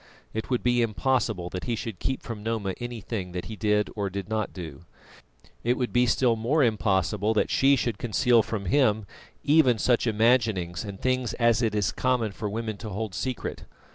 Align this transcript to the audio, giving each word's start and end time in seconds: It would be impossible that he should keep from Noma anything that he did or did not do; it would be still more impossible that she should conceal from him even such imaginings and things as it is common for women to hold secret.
It 0.33 0.49
would 0.49 0.63
be 0.63 0.81
impossible 0.81 1.51
that 1.51 1.65
he 1.65 1.75
should 1.75 1.99
keep 1.99 2.23
from 2.23 2.41
Noma 2.41 2.73
anything 2.79 3.33
that 3.33 3.45
he 3.45 3.55
did 3.55 3.87
or 3.95 4.09
did 4.09 4.27
not 4.29 4.51
do; 4.51 4.83
it 5.63 5.77
would 5.77 5.93
be 5.93 6.07
still 6.07 6.35
more 6.35 6.63
impossible 6.63 7.35
that 7.35 7.51
she 7.51 7.75
should 7.75 7.99
conceal 7.99 8.41
from 8.41 8.65
him 8.65 9.05
even 9.43 9.77
such 9.77 10.07
imaginings 10.07 10.83
and 10.83 10.99
things 10.99 11.33
as 11.33 11.61
it 11.61 11.75
is 11.75 11.91
common 11.91 12.31
for 12.31 12.49
women 12.49 12.77
to 12.77 12.89
hold 12.89 13.13
secret. 13.13 13.65